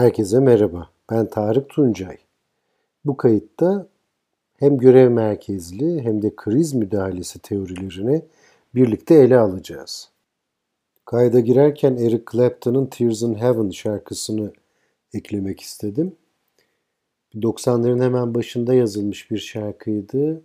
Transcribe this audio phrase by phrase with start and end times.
[0.00, 0.90] Herkese merhaba.
[1.10, 2.16] Ben Tarık Tuncay.
[3.04, 3.88] Bu kayıtta
[4.56, 8.22] hem görev merkezli hem de kriz müdahalesi teorilerini
[8.74, 10.10] birlikte ele alacağız.
[11.04, 14.52] Kayda girerken Eric Clapton'ın Tears in Heaven şarkısını
[15.14, 16.16] eklemek istedim.
[17.34, 20.42] 90'ların hemen başında yazılmış bir şarkıydı.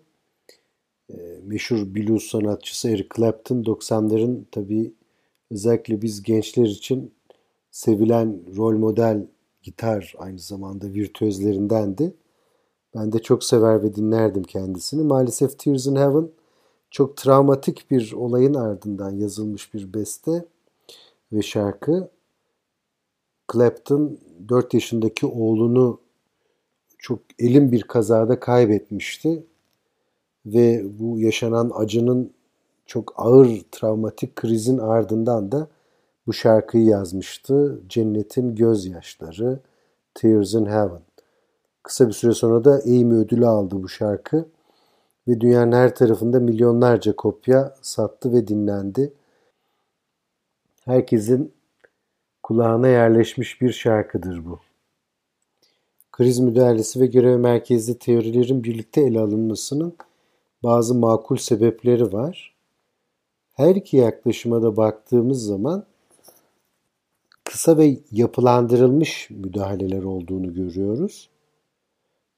[1.09, 4.93] Ee, meşhur blues sanatçısı Eric Clapton 90'ların tabii
[5.51, 7.13] özellikle biz gençler için
[7.71, 9.25] sevilen rol model
[9.65, 12.13] gitar aynı zamanda virtüözlerindendi.
[12.95, 15.03] Ben de çok sever ve dinlerdim kendisini.
[15.03, 16.29] Maalesef Tears in Heaven
[16.91, 20.45] çok travmatik bir olayın ardından yazılmış bir beste
[21.33, 22.09] ve şarkı.
[23.53, 24.17] Clapton
[24.49, 25.99] 4 yaşındaki oğlunu
[26.97, 29.43] çok elin bir kazada kaybetmişti
[30.45, 32.33] ve bu yaşanan acının
[32.85, 35.67] çok ağır travmatik krizin ardından da
[36.27, 37.81] bu şarkıyı yazmıştı.
[37.89, 39.59] Cennetin Gözyaşları,
[40.13, 41.01] Tears in Heaven.
[41.83, 44.45] Kısa bir süre sonra da Emmy ödülü aldı bu şarkı
[45.27, 49.13] ve dünyanın her tarafında milyonlarca kopya sattı ve dinlendi.
[50.85, 51.53] Herkesin
[52.43, 54.59] kulağına yerleşmiş bir şarkıdır bu.
[56.11, 59.95] Kriz müdahalesi ve görev merkezli teorilerin birlikte ele alınmasının
[60.63, 62.55] bazı makul sebepleri var.
[63.53, 65.85] Her iki yaklaşıma da baktığımız zaman
[67.55, 71.29] kısa ve yapılandırılmış müdahaleler olduğunu görüyoruz.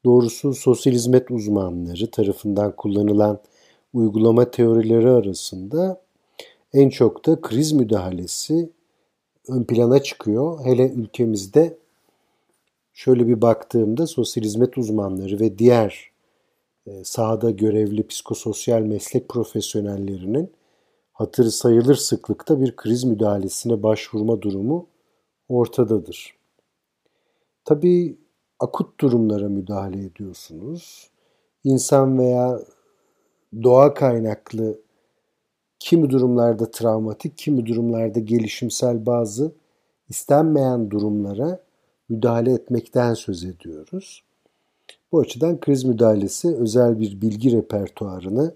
[0.05, 3.39] Doğrusu sosyal hizmet uzmanları tarafından kullanılan
[3.93, 6.01] uygulama teorileri arasında
[6.73, 8.69] en çok da kriz müdahalesi
[9.47, 10.65] ön plana çıkıyor.
[10.65, 11.77] Hele ülkemizde
[12.93, 16.11] şöyle bir baktığımda sosyal hizmet uzmanları ve diğer
[16.87, 20.51] e, sahada görevli psikososyal meslek profesyonellerinin
[21.13, 24.87] hatırı sayılır sıklıkta bir kriz müdahalesine başvurma durumu
[25.49, 26.37] ortadadır.
[27.65, 28.17] Tabii
[28.59, 31.11] akut durumlara müdahale ediyorsunuz.
[31.63, 32.59] İnsan veya
[33.63, 34.79] doğa kaynaklı
[35.79, 39.51] kimi durumlarda travmatik, kimi durumlarda gelişimsel bazı
[40.09, 41.63] istenmeyen durumlara
[42.09, 44.23] müdahale etmekten söz ediyoruz.
[45.11, 48.55] Bu açıdan kriz müdahalesi özel bir bilgi repertuarını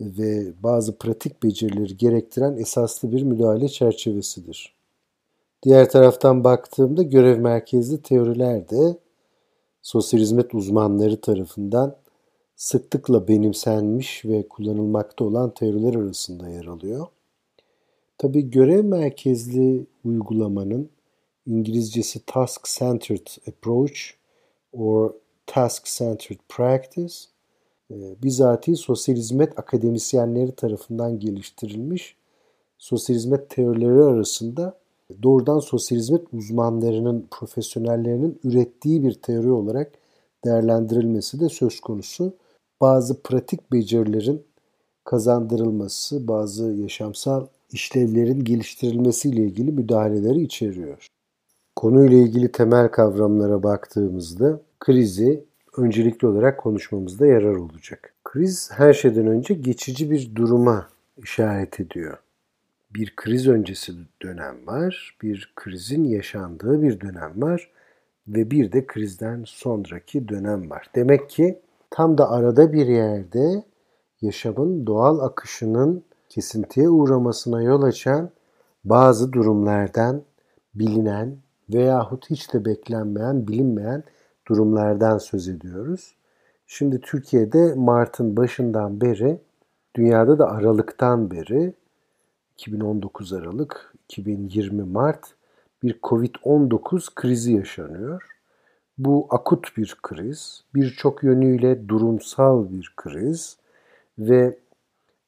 [0.00, 4.74] ve bazı pratik becerileri gerektiren esaslı bir müdahale çerçevesidir.
[5.64, 8.98] Diğer taraftan baktığımda görev merkezli teoriler de
[9.82, 11.96] sosyal hizmet uzmanları tarafından
[12.56, 17.06] sıklıkla benimsenmiş ve kullanılmakta olan teoriler arasında yer alıyor.
[18.18, 20.90] Tabi görev merkezli uygulamanın
[21.46, 24.00] İngilizcesi Task Centered Approach
[24.72, 25.12] or
[25.46, 27.14] Task Centered Practice
[27.90, 32.16] e, bizatihi sosyal hizmet akademisyenleri tarafından geliştirilmiş
[32.78, 34.83] sosyal hizmet teorileri arasında
[35.22, 39.92] doğrudan sosyal hizmet uzmanlarının, profesyonellerinin ürettiği bir teori olarak
[40.44, 42.36] değerlendirilmesi de söz konusu.
[42.80, 44.42] Bazı pratik becerilerin
[45.04, 51.06] kazandırılması, bazı yaşamsal işlevlerin geliştirilmesiyle ilgili müdahaleleri içeriyor.
[51.76, 55.44] Konuyla ilgili temel kavramlara baktığımızda krizi
[55.76, 58.14] öncelikli olarak konuşmamızda yarar olacak.
[58.24, 62.23] Kriz her şeyden önce geçici bir duruma işaret ediyor
[62.94, 67.70] bir kriz öncesi dönem var, bir krizin yaşandığı bir dönem var
[68.28, 70.90] ve bir de krizden sonraki dönem var.
[70.94, 71.58] Demek ki
[71.90, 73.64] tam da arada bir yerde
[74.20, 78.30] yaşamın doğal akışının kesintiye uğramasına yol açan
[78.84, 80.22] bazı durumlardan
[80.74, 81.36] bilinen
[81.72, 84.04] veyahut hiç de beklenmeyen, bilinmeyen
[84.48, 86.16] durumlardan söz ediyoruz.
[86.66, 89.40] Şimdi Türkiye'de Mart'ın başından beri,
[89.96, 91.74] dünyada da Aralık'tan beri
[92.54, 95.34] 2019 Aralık, 2020 Mart
[95.82, 98.22] bir Covid-19 krizi yaşanıyor.
[98.98, 103.56] Bu akut bir kriz, birçok yönüyle durumsal bir kriz
[104.18, 104.58] ve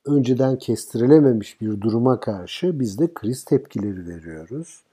[0.06, 4.84] önceden kestirilememiş bir duruma karşı biz de kriz tepkileri veriyoruz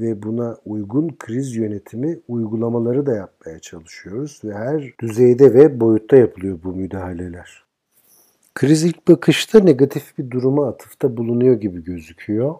[0.00, 6.58] ve buna uygun kriz yönetimi uygulamaları da yapmaya çalışıyoruz ve her düzeyde ve boyutta yapılıyor
[6.64, 7.65] bu müdahaleler.
[8.56, 12.54] Kriz ilk bakışta negatif bir duruma atıfta bulunuyor gibi gözüküyor.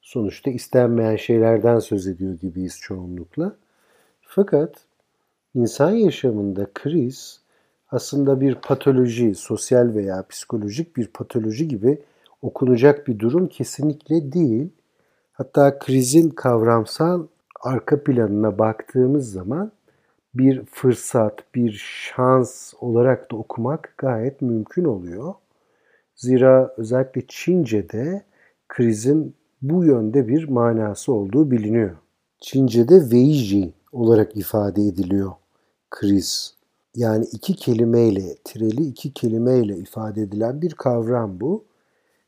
[0.00, 3.56] Sonuçta istenmeyen şeylerden söz ediyor gibiyiz çoğunlukla.
[4.20, 4.74] Fakat
[5.54, 7.40] insan yaşamında kriz
[7.90, 12.02] aslında bir patoloji, sosyal veya psikolojik bir patoloji gibi
[12.42, 14.68] okunacak bir durum kesinlikle değil.
[15.32, 17.26] Hatta krizin kavramsal
[17.62, 19.72] arka planına baktığımız zaman
[20.38, 25.34] bir fırsat, bir şans olarak da okumak gayet mümkün oluyor.
[26.14, 28.22] Zira özellikle Çince'de
[28.68, 31.96] krizin bu yönde bir manası olduğu biliniyor.
[32.40, 35.32] Çince'de Weiji olarak ifade ediliyor
[35.90, 36.54] kriz.
[36.94, 41.64] Yani iki kelimeyle, tireli iki kelimeyle ifade edilen bir kavram bu.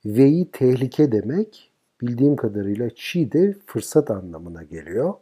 [0.05, 5.14] Ve'yi tehlike demek, bildiğim kadarıyla çi de fırsat anlamına geliyor.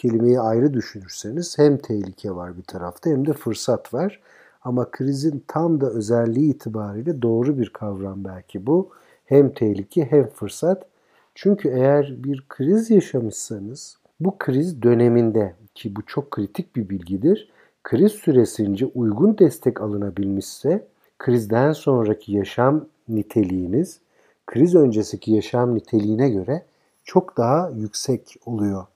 [0.00, 4.20] Kelimeyi ayrı düşünürseniz hem tehlike var bir tarafta hem de fırsat var.
[4.62, 8.90] Ama krizin tam da özelliği itibariyle doğru bir kavram belki bu.
[9.24, 10.86] Hem tehlike hem fırsat.
[11.34, 17.50] Çünkü eğer bir kriz yaşamışsanız bu kriz döneminde ki bu çok kritik bir bilgidir.
[17.84, 20.86] Kriz süresince uygun destek alınabilmişse
[21.18, 24.00] krizden sonraki yaşam niteliğiniz
[24.46, 26.62] kriz öncesiki yaşam niteliğine göre
[27.04, 28.86] çok daha yüksek oluyor.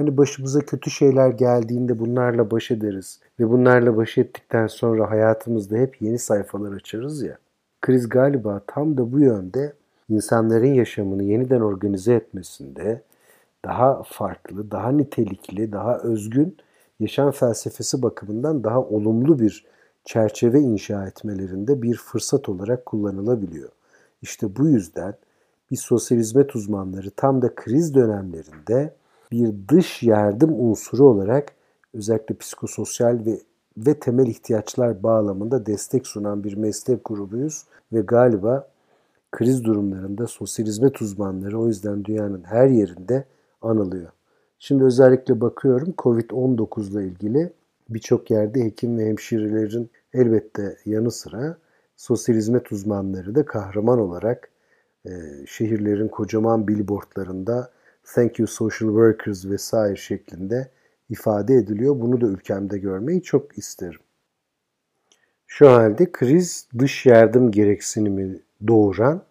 [0.00, 6.02] Hani başımıza kötü şeyler geldiğinde bunlarla baş ederiz ve bunlarla baş ettikten sonra hayatımızda hep
[6.02, 7.38] yeni sayfalar açarız ya.
[7.80, 9.72] Kriz galiba tam da bu yönde
[10.08, 13.02] insanların yaşamını yeniden organize etmesinde
[13.64, 16.56] daha farklı, daha nitelikli, daha özgün
[17.00, 19.66] yaşam felsefesi bakımından daha olumlu bir
[20.04, 23.70] çerçeve inşa etmelerinde bir fırsat olarak kullanılabiliyor.
[24.22, 25.14] İşte bu yüzden
[25.70, 28.99] bir sosyal hizmet uzmanları tam da kriz dönemlerinde
[29.32, 31.52] bir dış yardım unsuru olarak
[31.94, 33.40] özellikle psikososyal ve
[33.76, 38.68] ve temel ihtiyaçlar bağlamında destek sunan bir meslek grubuyuz ve galiba
[39.30, 43.24] kriz durumlarında sosyal hizmet uzmanları o yüzden dünyanın her yerinde
[43.62, 44.10] anılıyor.
[44.58, 47.52] Şimdi özellikle bakıyorum Covid-19 ile ilgili
[47.88, 51.56] birçok yerde hekim ve hemşirelerin elbette yanı sıra
[51.96, 54.50] sosyal hizmet uzmanları da kahraman olarak
[55.06, 55.10] e,
[55.46, 57.70] şehirlerin kocaman billboardlarında
[58.14, 60.70] thank you social workers vesaire şeklinde
[61.08, 62.00] ifade ediliyor.
[62.00, 64.00] Bunu da ülkemde görmeyi çok isterim.
[65.46, 69.22] Şu halde kriz dış yardım gereksinimi doğuran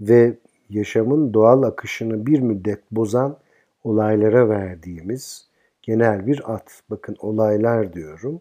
[0.00, 0.38] ve
[0.70, 3.38] yaşamın doğal akışını bir müddet bozan
[3.84, 5.48] olaylara verdiğimiz
[5.82, 6.82] genel bir at.
[6.90, 8.40] Bakın olaylar diyorum,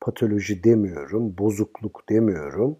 [0.00, 2.76] patoloji demiyorum, bozukluk demiyorum.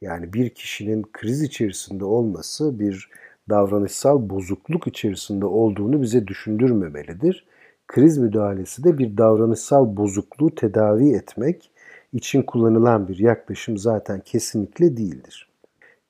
[0.00, 3.10] Yani bir kişinin kriz içerisinde olması bir
[3.48, 7.46] davranışsal bozukluk içerisinde olduğunu bize düşündürmemelidir.
[7.88, 11.70] Kriz müdahalesi de bir davranışsal bozukluğu tedavi etmek
[12.12, 15.48] için kullanılan bir yaklaşım zaten kesinlikle değildir.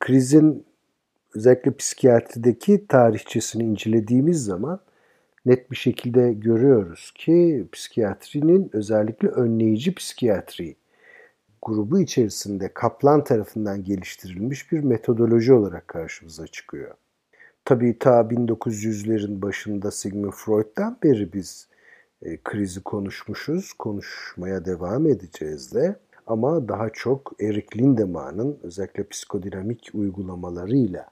[0.01, 0.65] Krizin
[1.35, 4.81] özellikle psikiyatrideki tarihçesini incelediğimiz zaman
[5.47, 10.77] net bir şekilde görüyoruz ki psikiyatrinin özellikle önleyici psikiyatri
[11.63, 16.95] grubu içerisinde Kaplan tarafından geliştirilmiş bir metodoloji olarak karşımıza çıkıyor.
[17.65, 21.69] Tabii ta 1900'lerin başında Sigmund Freud'dan beri biz
[22.23, 25.97] e, krizi konuşmuşuz, konuşmaya devam edeceğiz de.
[26.27, 31.07] Ama daha çok Eric Lindemann'ın özellikle psikodinamik uygulamalarıyla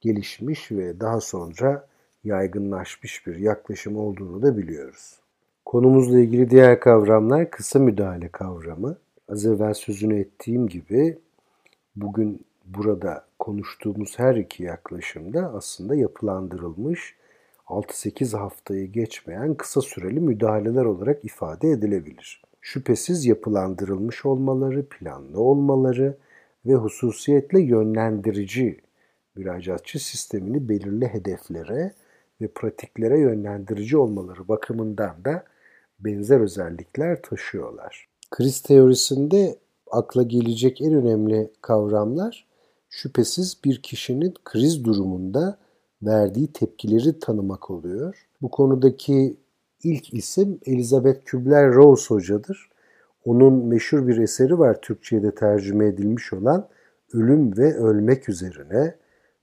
[0.00, 1.88] gelişmiş ve daha sonra
[2.24, 5.20] yaygınlaşmış bir yaklaşım olduğunu da biliyoruz.
[5.64, 8.96] Konumuzla ilgili diğer kavramlar kısa müdahale kavramı.
[9.28, 11.18] Az evvel sözünü ettiğim gibi
[11.96, 17.16] bugün burada konuştuğumuz her iki yaklaşımda aslında yapılandırılmış
[17.66, 22.42] 6-8 haftayı geçmeyen kısa süreli müdahaleler olarak ifade edilebilir.
[22.60, 26.16] Şüphesiz yapılandırılmış olmaları, planlı olmaları
[26.66, 28.80] ve hususiyetle yönlendirici
[29.34, 31.92] müracaatçı sistemini belirli hedeflere
[32.40, 35.44] ve pratiklere yönlendirici olmaları bakımından da
[35.98, 38.08] benzer özellikler taşıyorlar.
[38.30, 39.58] Kriz teorisinde
[39.90, 42.53] akla gelecek en önemli kavramlar
[42.94, 45.58] şüphesiz bir kişinin kriz durumunda
[46.02, 48.26] verdiği tepkileri tanımak oluyor.
[48.42, 49.36] Bu konudaki
[49.84, 52.68] ilk isim Elizabeth Kübler-Ross hocadır.
[53.24, 56.68] Onun meşhur bir eseri var Türkçe'ye de tercüme edilmiş olan
[57.12, 58.94] Ölüm ve Ölmek üzerine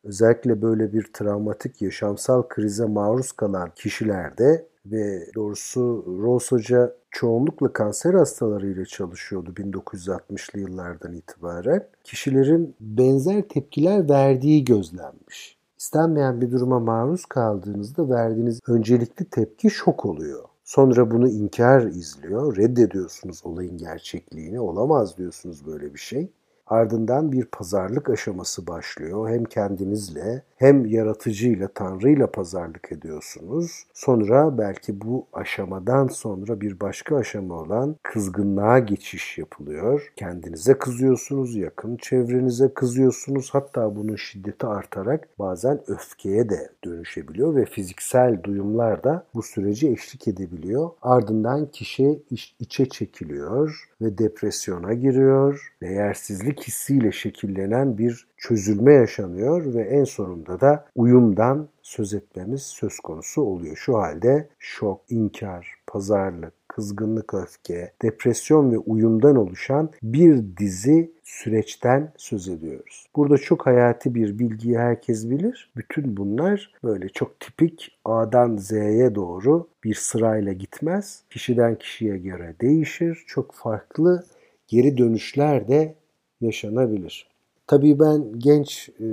[0.03, 8.13] özellikle böyle bir travmatik yaşamsal krize maruz kalan kişilerde ve doğrusu Rose Hoca çoğunlukla kanser
[8.13, 11.87] hastalarıyla çalışıyordu 1960'lı yıllardan itibaren.
[12.03, 15.57] Kişilerin benzer tepkiler verdiği gözlenmiş.
[15.77, 20.43] İstenmeyen bir duruma maruz kaldığınızda verdiğiniz öncelikli tepki şok oluyor.
[20.63, 26.31] Sonra bunu inkar izliyor, reddediyorsunuz olayın gerçekliğini, olamaz diyorsunuz böyle bir şey.
[26.71, 29.29] Ardından bir pazarlık aşaması başlıyor.
[29.29, 33.83] Hem kendinizle hem yaratıcıyla, Tanrı'yla pazarlık ediyorsunuz.
[33.93, 40.13] Sonra belki bu aşamadan sonra bir başka aşama olan kızgınlığa geçiş yapılıyor.
[40.15, 43.49] Kendinize kızıyorsunuz, yakın çevrenize kızıyorsunuz.
[43.53, 50.27] Hatta bunun şiddeti artarak bazen öfkeye de dönüşebiliyor ve fiziksel duyumlar da bu süreci eşlik
[50.27, 50.89] edebiliyor.
[51.01, 55.73] Ardından kişi iç, içe çekiliyor ve depresyona giriyor.
[55.81, 63.41] Değersizlik hissiyle şekillenen bir çözülme yaşanıyor ve en sonunda da uyumdan söz etmemiz söz konusu
[63.41, 63.77] oluyor.
[63.77, 72.47] Şu halde şok, inkar, pazarlık, kızgınlık, öfke, depresyon ve uyumdan oluşan bir dizi süreçten söz
[72.47, 73.05] ediyoruz.
[73.15, 75.71] Burada çok hayati bir bilgiyi herkes bilir.
[75.75, 81.23] Bütün bunlar böyle çok tipik A'dan Z'ye doğru bir sırayla gitmez.
[81.29, 83.23] Kişiden kişiye göre değişir.
[83.27, 84.25] Çok farklı
[84.67, 85.95] geri dönüşler de
[86.41, 87.31] yaşanabilir.
[87.71, 89.05] Tabii ben genç e,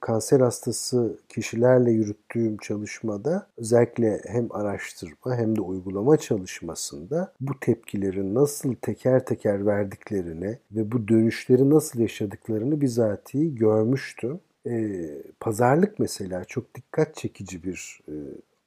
[0.00, 8.74] kanser hastası kişilerle yürüttüğüm çalışmada özellikle hem araştırma hem de uygulama çalışmasında bu tepkilerin nasıl
[8.74, 14.40] teker teker verdiklerini ve bu dönüşleri nasıl yaşadıklarını bizatihi görmüştüm.
[14.66, 15.00] E,
[15.40, 18.14] pazarlık mesela çok dikkat çekici bir e,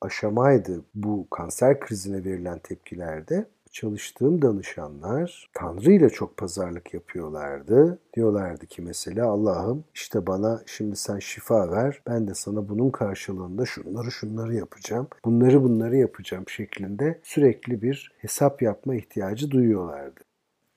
[0.02, 8.00] aşamaydı bu kanser krizine verilen tepkilerde çalıştığım danışanlar Tanrı ile çok pazarlık yapıyorlardı.
[8.16, 12.02] Diyorlardı ki mesela Allah'ım işte bana şimdi sen şifa ver.
[12.08, 15.08] Ben de sana bunun karşılığında şunları şunları yapacağım.
[15.26, 20.20] Bunları bunları yapacağım şeklinde sürekli bir hesap yapma ihtiyacı duyuyorlardı.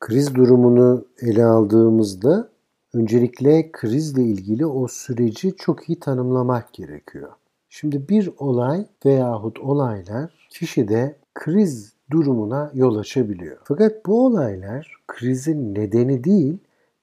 [0.00, 2.48] Kriz durumunu ele aldığımızda
[2.94, 7.32] öncelikle krizle ilgili o süreci çok iyi tanımlamak gerekiyor.
[7.68, 13.58] Şimdi bir olay veyahut olaylar kişide kriz durumuna yol açabiliyor.
[13.64, 16.58] Fakat bu olaylar krizin nedeni değil,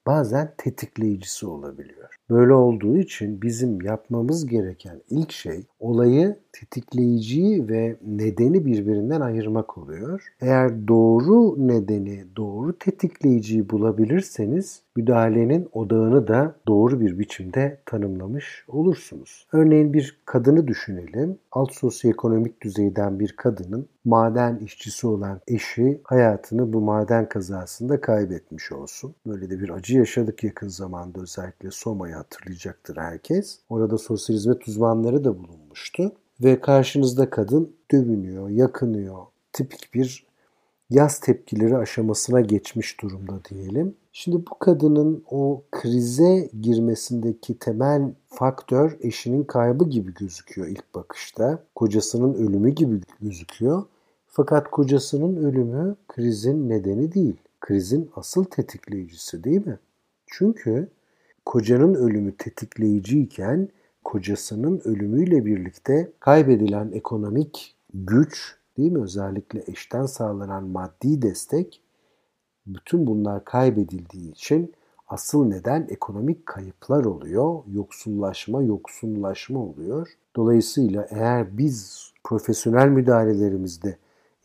[0.07, 2.16] bazen tetikleyicisi olabiliyor.
[2.29, 10.33] Böyle olduğu için bizim yapmamız gereken ilk şey olayı tetikleyiciyi ve nedeni birbirinden ayırmak oluyor.
[10.41, 19.47] Eğer doğru nedeni, doğru tetikleyiciyi bulabilirseniz müdahalenin odağını da doğru bir biçimde tanımlamış olursunuz.
[19.51, 21.37] Örneğin bir kadını düşünelim.
[21.51, 29.15] Alt sosyoekonomik düzeyden bir kadının maden işçisi olan eşi hayatını bu maden kazasında kaybetmiş olsun.
[29.27, 33.59] Böyle de bir acı yaşadık yakın zamanda özellikle Soma'yı hatırlayacaktır herkes.
[33.69, 36.11] Orada sosyal hizmet uzmanları da bulunmuştu.
[36.43, 39.25] Ve karşınızda kadın dövünüyor, yakınıyor.
[39.53, 40.27] Tipik bir
[40.89, 43.95] yaz tepkileri aşamasına geçmiş durumda diyelim.
[44.13, 51.63] Şimdi bu kadının o krize girmesindeki temel faktör eşinin kaybı gibi gözüküyor ilk bakışta.
[51.75, 53.83] Kocasının ölümü gibi gözüküyor.
[54.27, 57.35] Fakat kocasının ölümü krizin nedeni değil.
[57.59, 59.79] Krizin asıl tetikleyicisi değil mi?
[60.27, 60.87] Çünkü
[61.47, 63.69] kocanın ölümü tetikleyiciyken
[64.03, 71.81] kocasının ölümüyle birlikte kaybedilen ekonomik güç değil mi özellikle eşten sağlanan maddi destek
[72.65, 74.73] bütün bunlar kaybedildiği için
[75.07, 80.07] asıl neden ekonomik kayıplar oluyor, yoksullaşma, yoksunlaşma oluyor.
[80.35, 83.97] Dolayısıyla eğer biz profesyonel müdahalelerimizde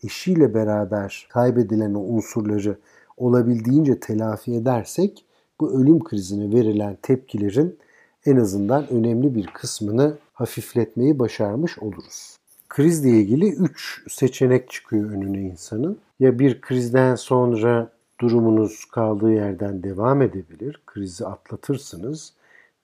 [0.03, 2.77] eşiyle beraber kaybedilen o unsurları
[3.17, 5.25] olabildiğince telafi edersek
[5.59, 7.77] bu ölüm krizine verilen tepkilerin
[8.25, 12.37] en azından önemli bir kısmını hafifletmeyi başarmış oluruz.
[12.69, 15.97] Krizle ilgili 3 seçenek çıkıyor önüne insanın.
[16.19, 17.91] Ya bir krizden sonra
[18.21, 22.33] durumunuz kaldığı yerden devam edebilir, krizi atlatırsınız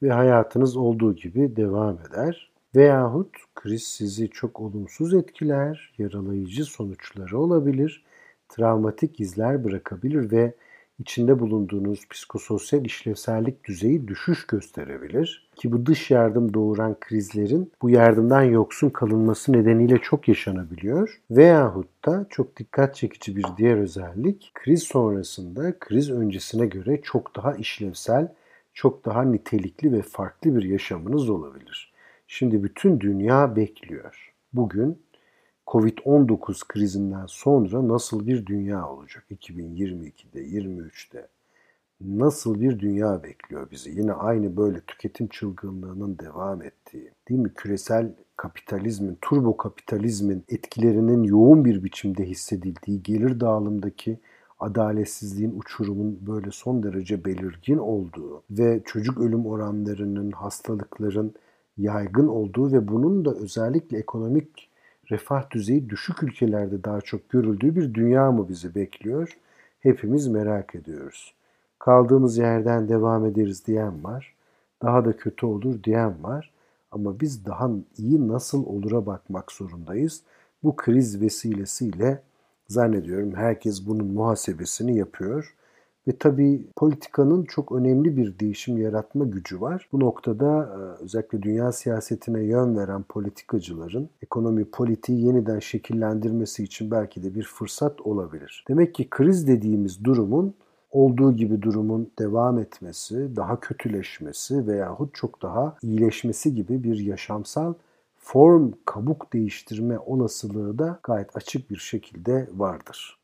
[0.03, 2.49] ve hayatınız olduğu gibi devam eder.
[2.75, 8.03] Veyahut kriz sizi çok olumsuz etkiler, yaralayıcı sonuçları olabilir,
[8.49, 10.53] travmatik izler bırakabilir ve
[10.99, 15.49] içinde bulunduğunuz psikososyal işlevsellik düzeyi düşüş gösterebilir.
[15.55, 21.21] Ki bu dış yardım doğuran krizlerin bu yardımdan yoksun kalınması nedeniyle çok yaşanabiliyor.
[21.31, 27.53] Veyahut da çok dikkat çekici bir diğer özellik kriz sonrasında kriz öncesine göre çok daha
[27.53, 28.33] işlevsel,
[28.73, 31.93] çok daha nitelikli ve farklı bir yaşamınız olabilir.
[32.27, 34.33] Şimdi bütün dünya bekliyor.
[34.53, 35.01] Bugün
[35.69, 39.25] Covid-19 krizinden sonra nasıl bir dünya olacak?
[39.31, 41.27] 2022'de, 23'te
[42.01, 43.89] nasıl bir dünya bekliyor bizi?
[43.89, 47.53] Yine aynı böyle tüketim çılgınlığının devam ettiği, değil mi?
[47.53, 54.19] Küresel kapitalizmin, turbo kapitalizmin etkilerinin yoğun bir biçimde hissedildiği, gelir dağılımdaki
[54.59, 61.33] adaletsizliğin, uçurumun böyle son derece belirgin olduğu ve çocuk ölüm oranlarının, hastalıkların
[61.77, 64.68] yaygın olduğu ve bunun da özellikle ekonomik
[65.11, 69.37] refah düzeyi düşük ülkelerde daha çok görüldüğü bir dünya mı bizi bekliyor?
[69.79, 71.33] Hepimiz merak ediyoruz.
[71.79, 74.35] Kaldığımız yerden devam ederiz diyen var.
[74.81, 76.51] Daha da kötü olur diyen var.
[76.91, 80.21] Ama biz daha iyi nasıl olura bakmak zorundayız.
[80.63, 82.21] Bu kriz vesilesiyle
[82.67, 85.55] zannediyorum herkes bunun muhasebesini yapıyor.
[86.09, 89.87] Ve tabii politikanın çok önemli bir değişim yaratma gücü var.
[89.91, 97.23] Bu noktada e, özellikle dünya siyasetine yön veren politikacıların ekonomi politiği yeniden şekillendirmesi için belki
[97.23, 98.65] de bir fırsat olabilir.
[98.67, 100.53] Demek ki kriz dediğimiz durumun
[100.91, 107.73] olduğu gibi durumun devam etmesi, daha kötüleşmesi veyahut çok daha iyileşmesi gibi bir yaşamsal
[108.17, 113.18] form kabuk değiştirme olasılığı da gayet açık bir şekilde vardır.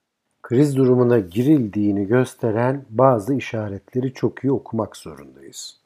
[0.47, 5.79] Kriz durumuna girildiğini gösteren bazı işaretleri çok iyi okumak zorundayız.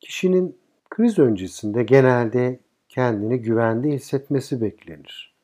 [0.00, 0.56] Kişinin
[0.90, 5.34] kriz öncesinde genelde kendini güvende hissetmesi beklenir.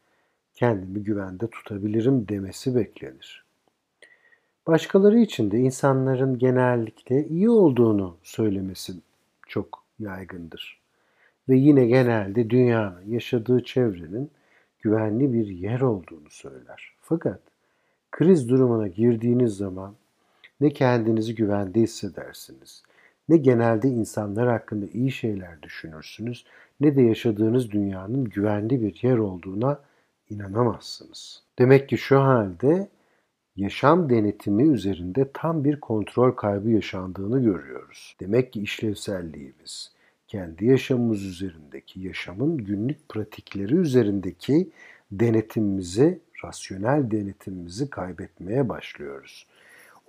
[0.54, 3.44] Kendimi güvende tutabilirim demesi beklenir.
[4.66, 8.92] Başkaları için de insanların genellikle iyi olduğunu söylemesi
[9.46, 10.80] çok yaygındır.
[11.48, 14.30] Ve yine genelde dünyanın, yaşadığı çevrenin
[14.80, 16.92] güvenli bir yer olduğunu söyler.
[17.00, 17.51] Fakat
[18.12, 19.94] kriz durumuna girdiğiniz zaman
[20.60, 22.82] ne kendinizi güvende hissedersiniz,
[23.28, 26.44] ne genelde insanlar hakkında iyi şeyler düşünürsünüz,
[26.80, 29.80] ne de yaşadığınız dünyanın güvenli bir yer olduğuna
[30.30, 31.42] inanamazsınız.
[31.58, 32.88] Demek ki şu halde
[33.56, 38.16] yaşam denetimi üzerinde tam bir kontrol kaybı yaşandığını görüyoruz.
[38.20, 39.92] Demek ki işlevselliğimiz,
[40.28, 44.70] kendi yaşamımız üzerindeki, yaşamın günlük pratikleri üzerindeki
[45.12, 49.46] denetimimizi, rasyonel denetimimizi kaybetmeye başlıyoruz.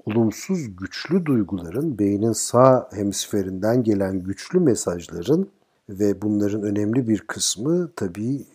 [0.06, 5.50] Olumsuz güçlü duyguların beynin sağ hemisferinden gelen güçlü mesajların
[5.90, 8.46] ve bunların önemli bir kısmı tabii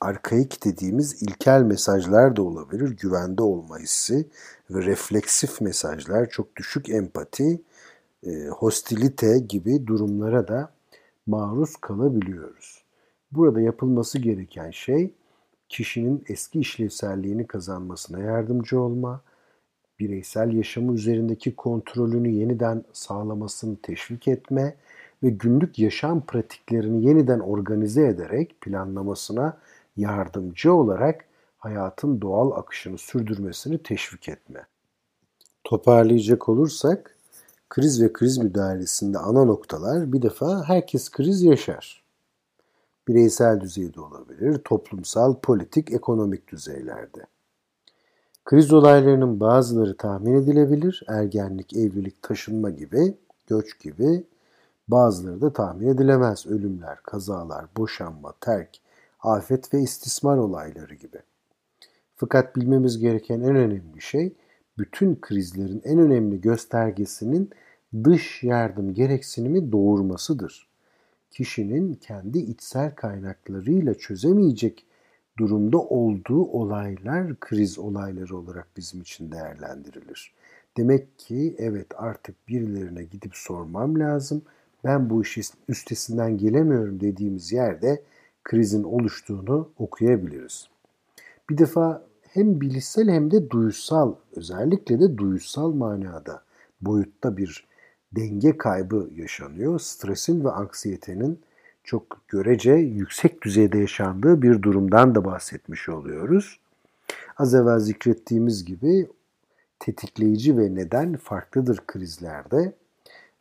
[0.00, 2.88] arkaik dediğimiz ilkel mesajlar da olabilir.
[2.88, 4.28] Güvende olma hissi
[4.70, 7.62] ve refleksif mesajlar, çok düşük empati,
[8.26, 10.70] e, hostilite gibi durumlara da
[11.26, 12.84] maruz kalabiliyoruz.
[13.32, 15.14] Burada yapılması gereken şey
[15.68, 19.20] kişinin eski işlevselliğini kazanmasına yardımcı olma,
[19.98, 24.76] bireysel yaşamı üzerindeki kontrolünü yeniden sağlamasını teşvik etme
[25.22, 29.58] ve günlük yaşam pratiklerini yeniden organize ederek planlamasına
[29.96, 31.24] yardımcı olarak
[31.58, 34.66] hayatın doğal akışını sürdürmesini teşvik etme.
[35.64, 37.16] Toparlayacak olursak,
[37.68, 42.05] kriz ve kriz müdahalesinde ana noktalar bir defa herkes kriz yaşar.
[43.08, 47.26] Bireysel düzeyde olabilir, toplumsal, politik, ekonomik düzeylerde.
[48.44, 53.14] Kriz olaylarının bazıları tahmin edilebilir, ergenlik, evlilik, taşınma gibi,
[53.46, 54.24] göç gibi,
[54.88, 58.78] bazıları da tahmin edilemez, ölümler, kazalar, boşanma, terk,
[59.20, 61.18] afet ve istismar olayları gibi.
[62.16, 64.32] Fakat bilmemiz gereken en önemli şey,
[64.78, 67.50] bütün krizlerin en önemli göstergesinin
[68.04, 70.68] dış yardım gereksinimi doğurmasıdır.
[71.30, 74.86] Kişinin kendi içsel kaynaklarıyla çözemeyecek
[75.38, 80.34] durumda olduğu olaylar kriz olayları olarak bizim için değerlendirilir.
[80.76, 84.42] Demek ki evet artık birilerine gidip sormam lazım.
[84.84, 88.02] Ben bu işin üstesinden gelemiyorum dediğimiz yerde
[88.44, 90.68] krizin oluştuğunu okuyabiliriz.
[91.50, 96.42] Bir defa hem bilişsel hem de duysal, özellikle de duysal manada,
[96.80, 97.66] boyutta bir
[98.16, 99.80] denge kaybı yaşanıyor.
[99.80, 101.40] Stresin ve anksiyetenin
[101.84, 106.60] çok görece yüksek düzeyde yaşandığı bir durumdan da bahsetmiş oluyoruz.
[107.36, 109.08] Az evvel zikrettiğimiz gibi
[109.78, 112.72] tetikleyici ve neden farklıdır krizlerde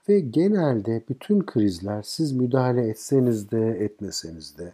[0.09, 4.73] ve genelde bütün krizler siz müdahale etseniz de etmeseniz de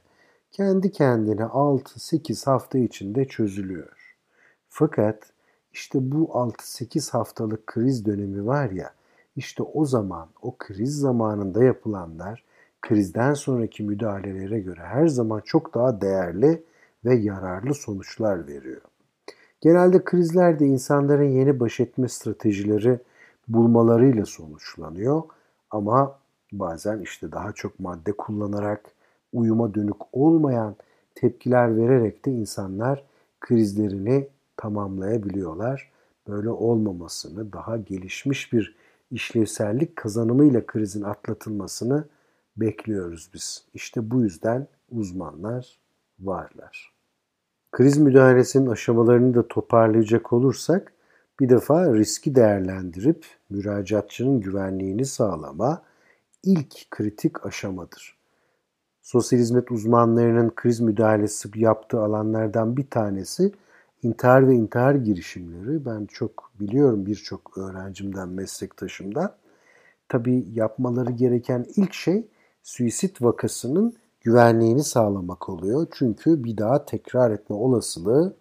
[0.52, 4.18] kendi kendine 6-8 hafta içinde çözülüyor.
[4.70, 5.32] Fakat
[5.74, 8.94] işte bu 6-8 haftalık kriz dönemi var ya,
[9.36, 12.44] işte o zaman, o kriz zamanında yapılanlar
[12.82, 16.64] krizden sonraki müdahalelere göre her zaman çok daha değerli
[17.06, 18.82] ve yararlı sonuçlar veriyor.
[19.62, 23.00] Genelde krizlerde insanların yeni baş etme stratejileri
[23.48, 25.22] bulmalarıyla sonuçlanıyor
[25.72, 26.20] ama
[26.52, 28.82] bazen işte daha çok madde kullanarak
[29.34, 30.76] uyuma dönük olmayan
[31.16, 33.04] tepkiler vererek de insanlar
[33.40, 35.92] krizlerini tamamlayabiliyorlar.
[36.28, 38.76] Böyle olmamasını, daha gelişmiş bir
[39.12, 42.06] işlevsellik kazanımıyla krizin atlatılmasını
[42.58, 43.66] bekliyoruz biz.
[43.74, 45.80] İşte bu yüzden uzmanlar
[46.20, 46.94] varlar.
[47.72, 50.94] Kriz müdahalesinin aşamalarını da toparlayacak olursak
[51.40, 55.82] bir defa riski değerlendirip müracaatçının güvenliğini sağlama
[56.44, 58.18] ilk kritik aşamadır.
[59.02, 63.52] Sosyal hizmet uzmanlarının kriz müdahalesi yaptığı alanlardan bir tanesi
[64.04, 65.86] intihar ve intihar girişimleri.
[65.86, 69.36] Ben çok biliyorum birçok öğrencimden, meslektaşımdan.
[70.10, 72.28] Tabii yapmaları gereken ilk şey
[72.64, 75.88] suisit vakasının güvenliğini sağlamak oluyor.
[75.92, 78.36] Çünkü bir daha tekrar etme olasılığı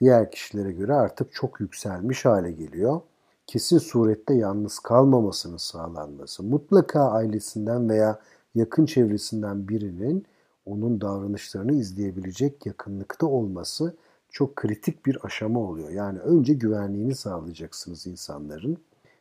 [0.00, 3.00] diğer kişilere göre artık çok yükselmiş hale geliyor.
[3.46, 8.20] Kesin surette yalnız kalmamasının sağlanması, mutlaka ailesinden veya
[8.54, 10.26] yakın çevresinden birinin
[10.66, 13.96] onun davranışlarını izleyebilecek yakınlıkta olması
[14.34, 15.90] çok kritik bir aşama oluyor.
[15.90, 18.78] Yani önce güvenliğini sağlayacaksınız insanların.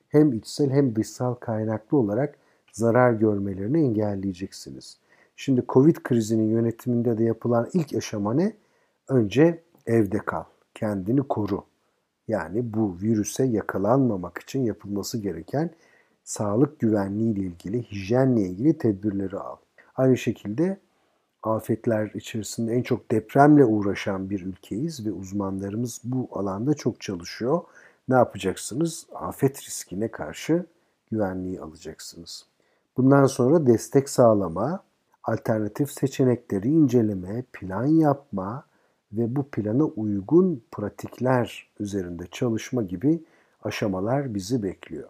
[0.09, 2.35] Hem içsel hem dışsal kaynaklı olarak
[2.71, 4.97] zarar görmelerini engelleyeceksiniz.
[5.35, 8.53] Şimdi Covid krizinin yönetiminde de yapılan ilk aşama ne?
[9.07, 10.43] Önce evde kal,
[10.75, 11.63] kendini koru.
[12.27, 15.69] Yani bu virüse yakalanmamak için yapılması gereken
[16.23, 19.55] sağlık güvenliği ile ilgili, hijyenle ilgili tedbirleri al.
[19.95, 20.77] Aynı şekilde
[21.43, 27.61] afetler içerisinde en çok depremle uğraşan bir ülkeyiz ve uzmanlarımız bu alanda çok çalışıyor.
[28.09, 29.05] Ne yapacaksınız?
[29.15, 30.65] Afet riskine karşı
[31.11, 32.45] güvenliği alacaksınız.
[32.97, 34.83] Bundan sonra destek sağlama,
[35.23, 38.65] alternatif seçenekleri inceleme, plan yapma
[39.11, 43.23] ve bu plana uygun pratikler üzerinde çalışma gibi
[43.63, 45.09] aşamalar bizi bekliyor.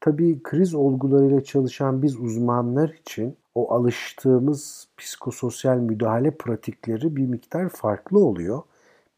[0.00, 8.18] Tabii kriz olgularıyla çalışan biz uzmanlar için o alıştığımız psikososyal müdahale pratikleri bir miktar farklı
[8.18, 8.62] oluyor.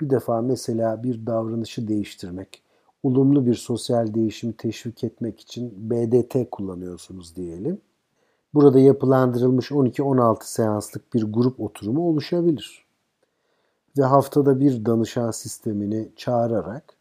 [0.01, 2.63] Bir defa mesela bir davranışı değiştirmek,
[3.03, 7.81] olumlu bir sosyal değişimi teşvik etmek için BDT kullanıyorsunuz diyelim.
[8.55, 12.87] Burada yapılandırılmış 12-16 seanslık bir grup oturumu oluşabilir.
[13.99, 16.97] Ve haftada bir danışan sistemini çağırarak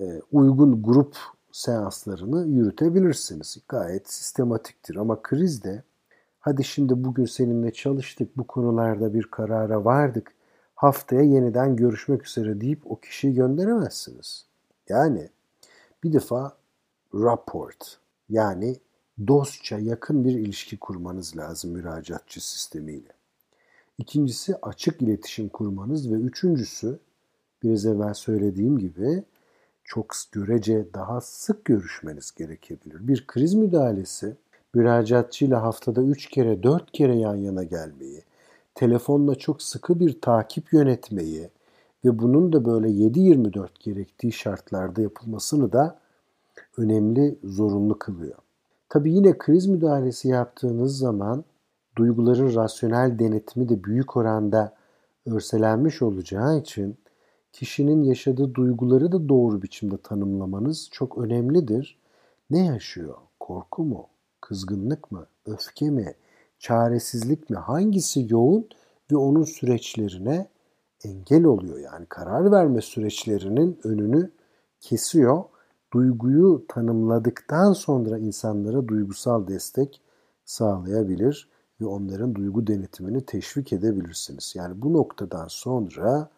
[0.00, 1.16] e, uygun grup
[1.52, 3.58] seanslarını yürütebilirsiniz.
[3.68, 5.82] Gayet sistematiktir ama krizde
[6.48, 10.34] hadi şimdi bugün seninle çalıştık bu konularda bir karara vardık
[10.74, 14.46] haftaya yeniden görüşmek üzere deyip o kişiyi gönderemezsiniz.
[14.88, 15.28] Yani
[16.04, 16.56] bir defa
[17.14, 18.76] rapport yani
[19.26, 23.12] dostça yakın bir ilişki kurmanız lazım müracaatçı sistemiyle.
[23.98, 26.98] İkincisi açık iletişim kurmanız ve üçüncüsü
[27.62, 29.24] biraz evvel söylediğim gibi
[29.84, 33.08] çok görece daha sık görüşmeniz gerekebilir.
[33.08, 34.36] Bir kriz müdahalesi
[34.74, 38.22] müracaatçıyla haftada 3 kere 4 kere yan yana gelmeyi,
[38.74, 41.50] telefonla çok sıkı bir takip yönetmeyi
[42.04, 45.98] ve bunun da böyle 7-24 gerektiği şartlarda yapılmasını da
[46.76, 48.38] önemli zorunlu kılıyor.
[48.88, 51.44] Tabii yine kriz müdahalesi yaptığınız zaman
[51.96, 54.74] duyguların rasyonel denetimi de büyük oranda
[55.26, 56.96] örselenmiş olacağı için
[57.52, 61.98] kişinin yaşadığı duyguları da doğru biçimde tanımlamanız çok önemlidir.
[62.50, 63.14] Ne yaşıyor?
[63.40, 64.06] Korku mu?
[64.48, 65.26] Kızgınlık mı?
[65.46, 66.14] Öfke mi?
[66.58, 67.56] Çaresizlik mi?
[67.56, 68.68] Hangisi yoğun
[69.12, 70.48] ve onun süreçlerine
[71.04, 71.78] engel oluyor.
[71.78, 74.30] Yani karar verme süreçlerinin önünü
[74.80, 75.44] kesiyor.
[75.92, 80.00] Duyguyu tanımladıktan sonra insanlara duygusal destek
[80.44, 81.48] sağlayabilir
[81.80, 84.52] ve onların duygu denetimini teşvik edebilirsiniz.
[84.56, 86.28] Yani bu noktadan sonra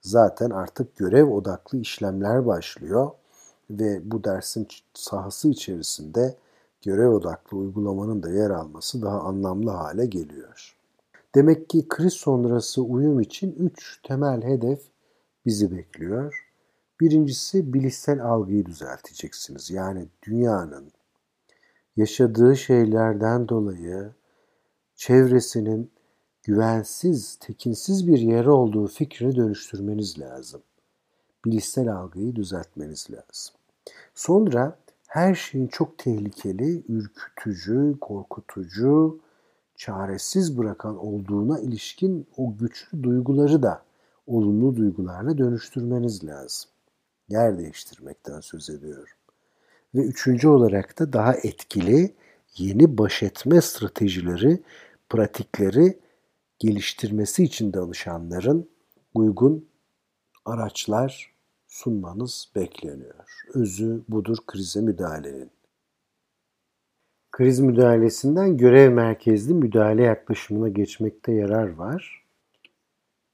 [0.00, 3.10] zaten artık görev odaklı işlemler başlıyor
[3.70, 6.36] ve bu dersin sahası içerisinde
[6.84, 10.76] görev odaklı uygulamanın da yer alması daha anlamlı hale geliyor.
[11.34, 14.82] Demek ki kriz sonrası uyum için üç temel hedef
[15.46, 16.48] bizi bekliyor.
[17.00, 19.70] Birincisi bilişsel algıyı düzelteceksiniz.
[19.70, 20.92] Yani dünyanın
[21.96, 24.10] yaşadığı şeylerden dolayı
[24.96, 25.90] çevresinin
[26.42, 30.62] güvensiz, tekinsiz bir yer olduğu fikrini dönüştürmeniz lazım.
[31.44, 33.54] Bilişsel algıyı düzeltmeniz lazım.
[34.14, 39.20] Sonra her şeyin çok tehlikeli, ürkütücü, korkutucu,
[39.74, 43.82] çaresiz bırakan olduğuna ilişkin o güçlü duyguları da
[44.26, 46.70] olumlu duygularla dönüştürmeniz lazım.
[47.28, 49.16] Yer değiştirmekten söz ediyorum.
[49.94, 52.14] Ve üçüncü olarak da daha etkili
[52.56, 54.62] yeni baş etme stratejileri,
[55.08, 55.98] pratikleri
[56.58, 58.70] geliştirmesi için danışanların
[59.14, 59.68] uygun
[60.44, 61.37] araçlar
[61.68, 63.42] sunmanız bekleniyor.
[63.54, 65.50] Özü budur krize müdahalenin.
[67.30, 72.24] Kriz müdahalesinden görev merkezli müdahale yaklaşımına geçmekte yarar var.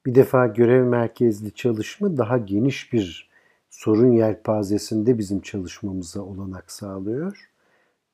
[0.06, 3.30] Bir defa görev merkezli çalışma daha geniş bir
[3.70, 7.50] sorun yelpazesinde bizim çalışmamıza olanak sağlıyor.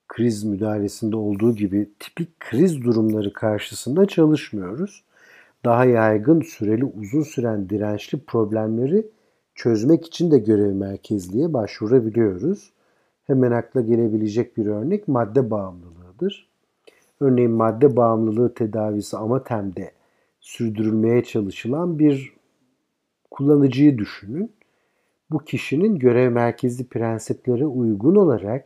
[0.09, 5.05] Kriz müdahalesinde olduğu gibi tipik kriz durumları karşısında çalışmıyoruz.
[5.65, 9.07] Daha yaygın, süreli, uzun süren dirençli problemleri
[9.61, 12.73] çözmek için de görev merkezliğe başvurabiliyoruz.
[13.27, 16.49] Hemen akla gelebilecek bir örnek madde bağımlılığıdır.
[17.21, 19.93] Örneğin madde bağımlılığı tedavisi Amatem'de
[20.41, 22.33] sürdürülmeye çalışılan bir
[23.31, 24.53] kullanıcıyı düşünün.
[25.31, 28.65] Bu kişinin görev merkezli prensiplere uygun olarak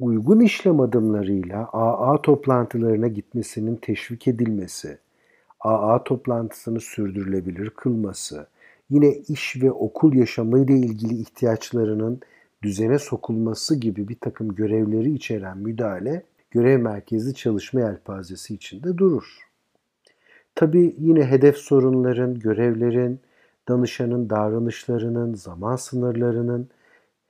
[0.00, 4.98] uygun işlem adımlarıyla AA toplantılarına gitmesinin teşvik edilmesi,
[5.60, 8.46] AA toplantısını sürdürülebilir kılması,
[8.90, 12.20] yine iş ve okul yaşamıyla ilgili ihtiyaçlarının
[12.62, 19.38] düzene sokulması gibi bir takım görevleri içeren müdahale görev merkezli çalışma yelpazesi içinde durur.
[20.54, 23.20] Tabi yine hedef sorunların, görevlerin,
[23.68, 26.68] danışanın davranışlarının, zaman sınırlarının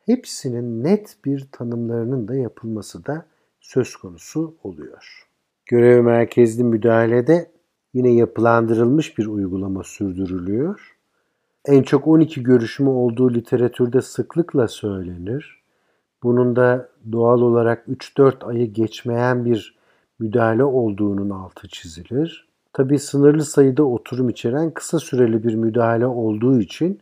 [0.06, 3.26] hepsinin net bir tanımlarının da yapılması da
[3.60, 5.28] söz konusu oluyor.
[5.66, 7.50] Görev merkezli müdahalede
[7.94, 10.99] yine yapılandırılmış bir uygulama sürdürülüyor
[11.64, 15.62] En çok 12 görüşümü olduğu literatürde sıklıkla söylenir.
[16.22, 19.78] Bunun da doğal olarak 3-4 ayı geçmeyen bir
[20.18, 22.48] müdahale olduğunun altı çizilir.
[22.72, 27.00] Tabi sınırlı sayıda oturum içeren kısa süreli bir müdahale olduğu için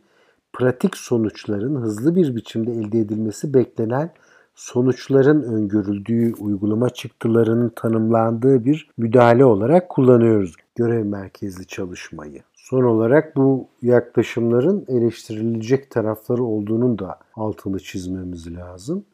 [0.53, 4.11] pratik sonuçların hızlı bir biçimde elde edilmesi beklenen
[4.55, 12.41] sonuçların öngörüldüğü uygulama çıktılarının tanımlandığı bir müdahale olarak kullanıyoruz görev merkezli çalışmayı.
[12.69, 19.05] Son olarak bu yaklaşımların eleştirilecek tarafları olduğunun da altını çizmemiz lazım.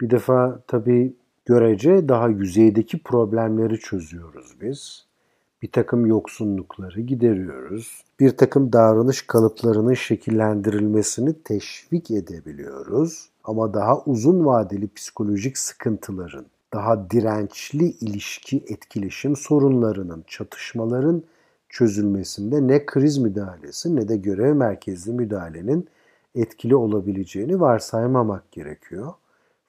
[0.00, 5.06] Bir defa tabii görece daha yüzeydeki problemleri çözüyoruz biz.
[5.62, 8.04] Bir takım yoksunlukları gideriyoruz.
[8.20, 13.28] Bir takım davranış kalıplarının şekillendirilmesini teşvik edebiliyoruz.
[13.44, 21.22] Ama daha uzun vadeli psikolojik sıkıntıların, daha dirençli ilişki etkileşim sorunlarının, çatışmaların
[21.72, 25.88] çözülmesinde ne kriz müdahalesi ne de görev merkezli müdahalenin
[26.34, 29.12] etkili olabileceğini varsaymamak gerekiyor.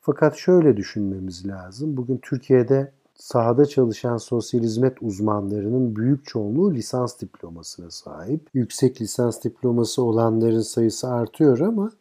[0.02, 1.98] Fakat şöyle düşünmemiz lazım.
[1.98, 8.50] Bugün Türkiye'de sahada çalışan sosyal hizmet uzmanlarının büyük çoğunluğu lisans diplomasına sahip.
[8.54, 11.92] Yüksek lisans diploması olanların sayısı artıyor ama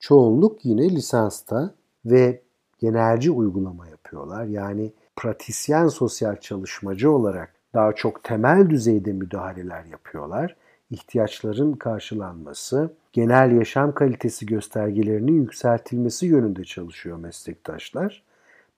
[0.00, 2.42] çoğunluk yine lisansta ve
[2.78, 4.44] genelci uygulama yapıyorlar.
[4.44, 10.56] Yani pratisyen sosyal çalışmacı olarak daha çok temel düzeyde müdahaleler yapıyorlar.
[10.90, 18.22] İhtiyaçların karşılanması, genel yaşam kalitesi göstergelerinin yükseltilmesi yönünde çalışıyor meslektaşlar.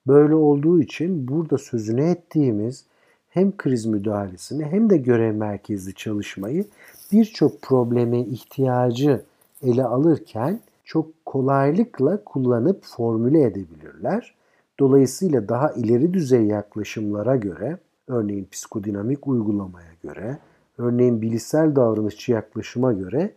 [0.07, 2.85] Böyle olduğu için burada sözünü ettiğimiz
[3.29, 6.65] hem kriz müdahalesini hem de görev merkezli çalışmayı
[7.13, 9.23] birçok probleme ihtiyacı
[9.63, 14.35] ele alırken çok kolaylıkla kullanıp formüle edebilirler.
[14.81, 20.39] Dolayısıyla daha ileri düzey yaklaşımlara göre, örneğin psikodinamik uygulamaya göre,
[20.79, 23.35] örneğin bilişsel davranışçı yaklaşıma göre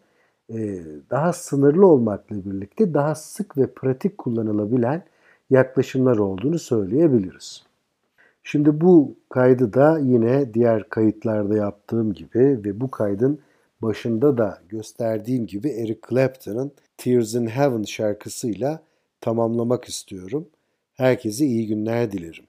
[0.53, 5.03] e, daha sınırlı olmakla birlikte daha sık ve pratik kullanılabilen
[5.49, 7.63] yaklaşımlar olduğunu söyleyebiliriz.
[8.43, 13.39] Şimdi bu kaydı da yine diğer kayıtlarda yaptığım gibi ve bu kaydın
[13.81, 18.81] başında da gösterdiğim gibi Eric Clapton'ın Tears in Heaven şarkısıyla
[19.21, 20.47] tamamlamak istiyorum.
[20.93, 22.45] Herkese iyi günler dilerim.